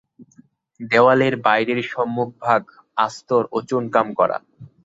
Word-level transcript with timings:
দেওয়ালের 0.89 1.33
বাইরের 1.45 1.79
সম্মুখভাগ 1.91 2.61
আস্তর 2.97 3.43
ও 3.51 3.67
চুনকাম 3.69 4.07
করা। 4.19 4.37